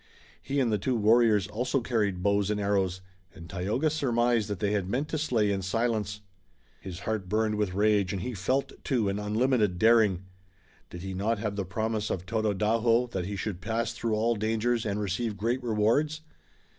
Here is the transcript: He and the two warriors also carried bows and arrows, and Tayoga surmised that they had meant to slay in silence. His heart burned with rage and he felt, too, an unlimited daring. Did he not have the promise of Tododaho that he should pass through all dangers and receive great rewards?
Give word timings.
He 0.41 0.59
and 0.59 0.71
the 0.71 0.79
two 0.79 0.95
warriors 0.95 1.45
also 1.45 1.79
carried 1.79 2.23
bows 2.23 2.49
and 2.49 2.59
arrows, 2.59 3.01
and 3.35 3.47
Tayoga 3.47 3.91
surmised 3.91 4.47
that 4.49 4.57
they 4.57 4.71
had 4.71 4.89
meant 4.89 5.09
to 5.09 5.17
slay 5.19 5.51
in 5.51 5.61
silence. 5.61 6.21
His 6.79 7.01
heart 7.01 7.29
burned 7.29 7.53
with 7.53 7.75
rage 7.75 8.11
and 8.11 8.23
he 8.23 8.33
felt, 8.33 8.83
too, 8.83 9.09
an 9.09 9.19
unlimited 9.19 9.77
daring. 9.77 10.23
Did 10.89 11.03
he 11.03 11.13
not 11.13 11.37
have 11.37 11.55
the 11.55 11.65
promise 11.65 12.09
of 12.09 12.25
Tododaho 12.25 13.05
that 13.11 13.25
he 13.27 13.35
should 13.35 13.61
pass 13.61 13.93
through 13.93 14.15
all 14.15 14.35
dangers 14.35 14.87
and 14.87 14.99
receive 14.99 15.37
great 15.37 15.61
rewards? 15.61 16.21